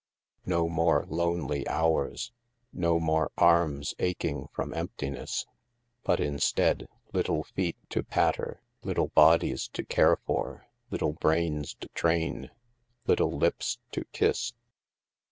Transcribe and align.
No 0.47 0.67
more 0.67 1.05
lonely 1.09 1.67
hours! 1.67 2.31
No 2.73 2.99
more 2.99 3.31
arms 3.37 3.93
aching 3.99 4.47
from 4.51 4.73
emptiness! 4.73 5.45
But, 6.03 6.19
instead, 6.19 6.87
little 7.13 7.43
feet 7.43 7.77
to 7.89 8.01
patter, 8.01 8.63
little 8.81 9.09
bodies 9.09 9.67
to 9.73 9.85
care 9.85 10.17
for, 10.25 10.65
little 10.89 11.13
brains 11.13 11.75
to 11.81 11.87
train, 11.89 12.49
little 13.05 13.37
lips 13.37 13.77
to 13.91 14.03
kiss. 14.05 14.53